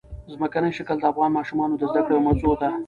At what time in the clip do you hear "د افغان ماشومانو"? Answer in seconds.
0.99-1.73